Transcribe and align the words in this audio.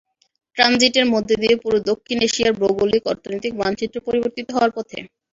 ট্রানজিটের 0.57 1.05
মধ্য 1.13 1.29
দিয়ে 1.41 1.55
পুরো 1.63 1.77
দক্ষিণ 1.89 2.17
এশিয়ার 2.27 2.53
ভৌগোলিক–অর্থনৈতিক 2.59 3.53
মানচিত্র 3.61 3.97
পরিবর্তিত 4.07 4.47
হওয়ার 4.51 4.71
পথে। 4.77 4.97